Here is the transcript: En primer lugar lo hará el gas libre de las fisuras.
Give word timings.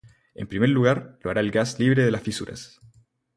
En 0.33 0.47
primer 0.47 0.67
lugar 0.69 1.19
lo 1.21 1.29
hará 1.29 1.41
el 1.41 1.51
gas 1.51 1.77
libre 1.79 2.03
de 2.03 2.09
las 2.09 2.23
fisuras. 2.23 2.79